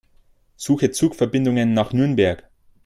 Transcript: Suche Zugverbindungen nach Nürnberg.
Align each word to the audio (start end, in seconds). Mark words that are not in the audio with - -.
Suche 0.55 0.89
Zugverbindungen 0.89 1.75
nach 1.75 1.93
Nürnberg. 1.93 2.49